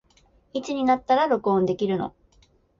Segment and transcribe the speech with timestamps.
[0.53, 2.15] いつになったら録音できるの